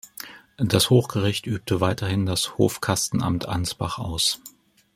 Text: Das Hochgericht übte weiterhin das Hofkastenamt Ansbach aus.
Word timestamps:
Das 0.57 0.89
Hochgericht 0.89 1.45
übte 1.45 1.79
weiterhin 1.79 2.25
das 2.25 2.57
Hofkastenamt 2.57 3.45
Ansbach 3.47 3.99
aus. 3.99 4.41